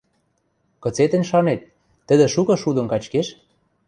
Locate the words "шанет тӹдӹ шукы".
1.29-2.55